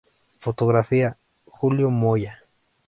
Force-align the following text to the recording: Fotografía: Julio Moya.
Fotografía: 0.39 1.15
Julio 1.45 1.91
Moya. 1.91 2.41